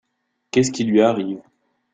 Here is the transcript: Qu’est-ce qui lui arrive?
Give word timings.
Qu’est-ce 0.49 0.71
qui 0.71 0.83
lui 0.83 1.03
arrive? 1.03 1.43